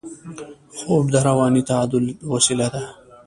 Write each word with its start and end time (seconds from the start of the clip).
خوب 0.77 1.03
د 1.13 1.15
رواني 1.27 1.61
تعادل 1.69 2.05
وسیله 2.33 2.67
ده 2.73 2.83